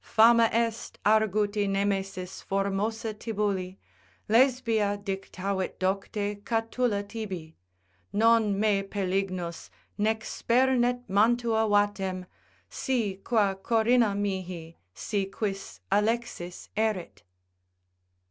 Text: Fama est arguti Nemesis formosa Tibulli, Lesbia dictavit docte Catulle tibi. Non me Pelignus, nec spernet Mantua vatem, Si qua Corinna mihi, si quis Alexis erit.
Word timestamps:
Fama 0.03 0.49
est 0.51 0.97
arguti 1.05 1.67
Nemesis 1.67 2.41
formosa 2.41 3.13
Tibulli, 3.13 3.77
Lesbia 4.27 4.97
dictavit 4.97 5.77
docte 5.77 6.43
Catulle 6.43 7.03
tibi. 7.07 7.55
Non 8.11 8.59
me 8.59 8.81
Pelignus, 8.81 9.69
nec 9.99 10.23
spernet 10.23 11.07
Mantua 11.07 11.67
vatem, 11.69 12.25
Si 12.67 13.17
qua 13.23 13.53
Corinna 13.53 14.15
mihi, 14.15 14.75
si 14.91 15.27
quis 15.27 15.81
Alexis 15.91 16.69
erit. 16.75 17.21